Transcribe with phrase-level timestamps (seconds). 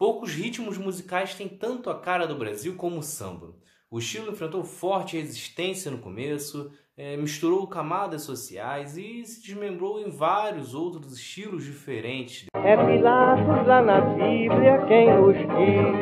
[0.00, 3.54] Poucos ritmos musicais têm tanto a cara do Brasil como o samba.
[3.90, 10.08] O estilo enfrentou forte resistência no começo, é, misturou camadas sociais e se desmembrou em
[10.08, 12.46] vários outros estilos diferentes.
[12.54, 15.92] É Pilatos lá na Bíblia quem nos diz,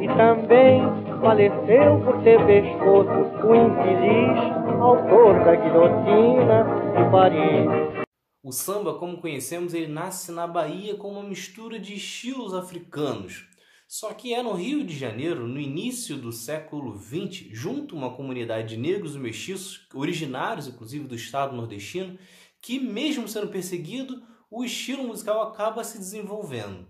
[0.00, 0.80] e também
[1.20, 3.10] faleceu por ter pescoço
[3.48, 4.38] o infeliz
[4.80, 6.64] autor da guilhotina
[6.96, 7.99] de Paris.
[8.42, 13.46] O samba, como conhecemos, ele nasce na Bahia com uma mistura de estilos africanos.
[13.86, 18.16] Só que é no Rio de Janeiro, no início do século XX, junto a uma
[18.16, 22.18] comunidade de negros e mestiços, originários inclusive do estado nordestino,
[22.62, 26.88] que mesmo sendo perseguido, o estilo musical acaba se desenvolvendo.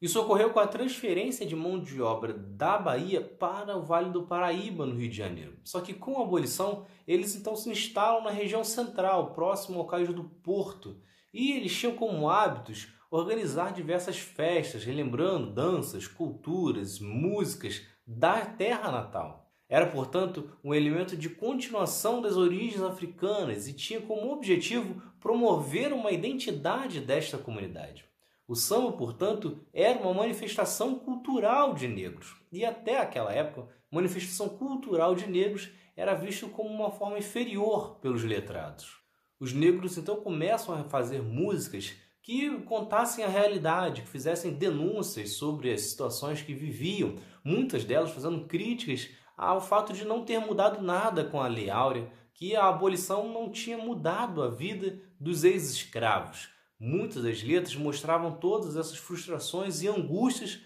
[0.00, 4.22] Isso ocorreu com a transferência de mão de obra da Bahia para o Vale do
[4.22, 5.58] Paraíba, no Rio de Janeiro.
[5.62, 10.08] Só que com a abolição, eles então se instalam na região central, próximo ao Cais
[10.08, 10.96] do Porto,
[11.34, 19.52] e eles tinham como hábitos organizar diversas festas, relembrando danças, culturas, músicas da terra natal.
[19.68, 26.10] Era, portanto, um elemento de continuação das origens africanas e tinha como objetivo promover uma
[26.10, 28.09] identidade desta comunidade.
[28.50, 32.34] O samba, portanto, era uma manifestação cultural de negros.
[32.50, 38.24] E até aquela época, manifestação cultural de negros era visto como uma forma inferior pelos
[38.24, 38.98] letrados.
[39.38, 45.72] Os negros então começam a fazer músicas que contassem a realidade, que fizessem denúncias sobre
[45.72, 51.22] as situações que viviam, muitas delas fazendo críticas ao fato de não ter mudado nada
[51.22, 56.48] com a Lei Áurea, que a abolição não tinha mudado a vida dos ex-escravos.
[56.82, 60.62] Muitas das letras mostravam todas essas frustrações e angústias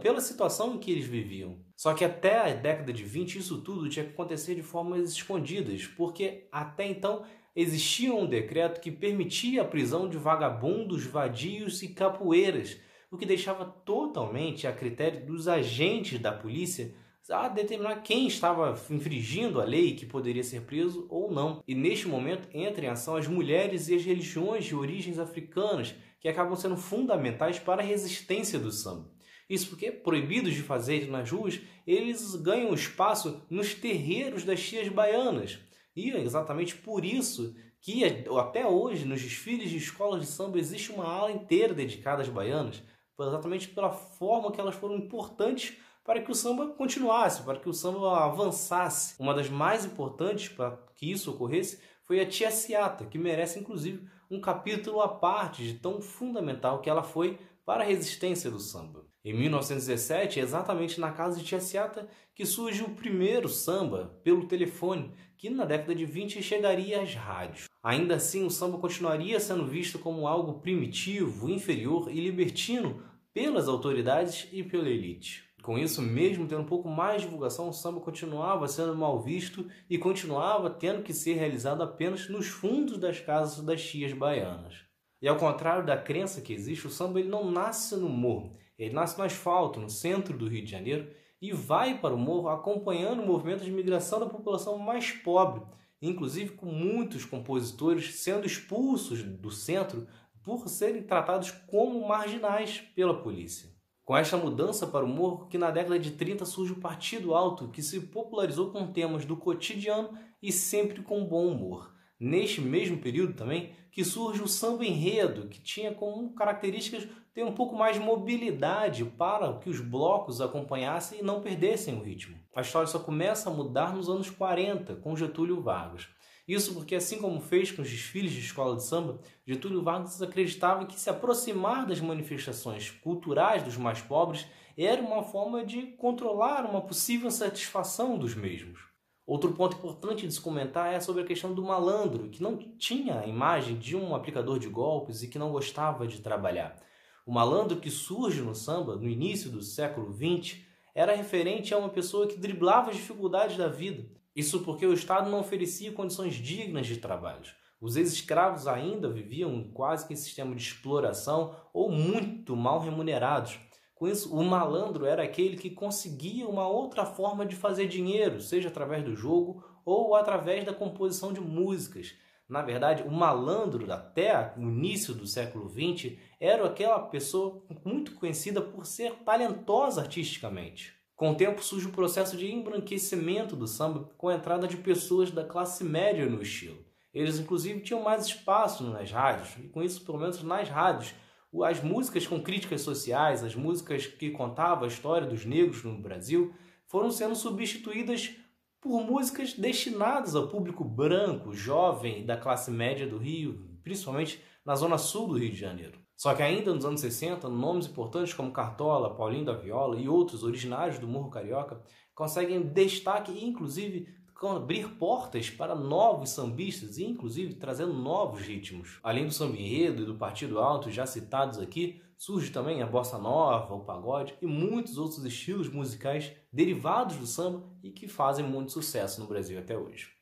[0.00, 1.58] pela situação em que eles viviam.
[1.76, 5.84] Só que até a década de 20 isso tudo tinha que acontecer de formas escondidas,
[5.84, 7.24] porque até então
[7.56, 12.78] existia um decreto que permitia a prisão de vagabundos, vadios e capoeiras,
[13.10, 16.94] o que deixava totalmente a critério dos agentes da polícia
[17.30, 21.62] a determinar quem estava infringindo a lei que poderia ser preso ou não.
[21.66, 26.28] E neste momento entram em ação as mulheres e as religiões de origens africanas, que
[26.28, 29.10] acabam sendo fundamentais para a resistência do samba.
[29.48, 35.58] Isso porque, proibidos de fazer nas ruas, eles ganham espaço nos terreiros das tias baianas.
[35.94, 38.04] E é exatamente por isso que
[38.38, 42.82] até hoje nos desfiles de escolas de samba existe uma ala inteira dedicada às baianas,
[43.20, 47.72] exatamente pela forma que elas foram importantes para que o samba continuasse, para que o
[47.72, 49.14] samba avançasse.
[49.18, 54.06] Uma das mais importantes para que isso ocorresse foi a Tia Ciata, que merece inclusive
[54.30, 59.06] um capítulo à parte de tão fundamental que ela foi para a resistência do samba.
[59.24, 64.48] Em 1917, é exatamente na casa de Tia Ciata que surge o primeiro samba pelo
[64.48, 67.66] telefone, que na década de 20 chegaria às rádios.
[67.82, 73.02] Ainda assim, o samba continuaria sendo visto como algo primitivo, inferior e libertino
[73.32, 75.44] pelas autoridades e pela elite.
[75.62, 79.64] Com isso, mesmo tendo um pouco mais de divulgação, o samba continuava sendo mal visto
[79.88, 84.84] e continuava tendo que ser realizado apenas nos fundos das casas das tias baianas.
[85.22, 88.92] E ao contrário da crença que existe, o samba ele não nasce no morro, ele
[88.92, 91.08] nasce no asfalto, no centro do Rio de Janeiro,
[91.40, 95.62] e vai para o morro acompanhando o movimento de migração da população mais pobre,
[96.00, 100.08] inclusive com muitos compositores sendo expulsos do centro
[100.42, 103.71] por serem tratados como marginais pela polícia.
[104.04, 107.68] Com esta mudança para o morro, que na década de 30 surge o Partido Alto,
[107.68, 110.10] que se popularizou com temas do cotidiano
[110.42, 111.94] e sempre com bom humor.
[112.18, 117.52] Neste mesmo período também que surge o samba enredo, que tinha como características ter um
[117.52, 122.36] pouco mais de mobilidade para que os blocos acompanhassem e não perdessem o ritmo.
[122.54, 126.08] A história só começa a mudar nos anos 40, com Getúlio Vargas.
[126.46, 130.86] Isso porque, assim como fez com os desfiles de escola de samba, Getúlio Vargas acreditava
[130.86, 136.80] que se aproximar das manifestações culturais dos mais pobres era uma forma de controlar uma
[136.80, 138.80] possível satisfação dos mesmos.
[139.24, 143.20] Outro ponto importante de se comentar é sobre a questão do malandro, que não tinha
[143.20, 146.76] a imagem de um aplicador de golpes e que não gostava de trabalhar.
[147.24, 150.58] O malandro que surge no samba no início do século XX
[150.92, 155.30] era referente a uma pessoa que driblava as dificuldades da vida, isso porque o Estado
[155.30, 157.44] não oferecia condições dignas de trabalho.
[157.80, 163.58] Os ex-escravos ainda viviam quase que em sistema de exploração ou muito mal remunerados.
[163.94, 168.68] Com isso, o malandro era aquele que conseguia uma outra forma de fazer dinheiro, seja
[168.68, 172.14] através do jogo ou através da composição de músicas.
[172.48, 178.60] Na verdade, o malandro, até o início do século XX, era aquela pessoa muito conhecida
[178.60, 181.01] por ser talentosa artisticamente.
[181.22, 185.30] Com o tempo surge o processo de embranquecimento do samba com a entrada de pessoas
[185.30, 186.84] da classe média no estilo.
[187.14, 191.14] Eles inclusive tinham mais espaço nas rádios, e com isso, pelo menos nas rádios,
[191.62, 196.52] as músicas com críticas sociais, as músicas que contavam a história dos negros no Brasil,
[196.88, 198.34] foram sendo substituídas
[198.80, 204.98] por músicas destinadas ao público branco, jovem da classe média do Rio, principalmente na zona
[204.98, 205.98] sul do Rio de Janeiro.
[206.16, 210.44] Só que ainda nos anos 60, nomes importantes como Cartola, Paulinho da Viola e outros
[210.44, 211.82] originários do Morro Carioca
[212.14, 214.08] conseguem destaque e inclusive
[214.40, 218.98] abrir portas para novos sambistas e inclusive trazendo novos ritmos.
[219.02, 223.18] Além do samba enredo e do partido alto já citados aqui, surge também a bossa
[223.18, 228.72] nova, o pagode e muitos outros estilos musicais derivados do samba e que fazem muito
[228.72, 230.21] sucesso no Brasil até hoje.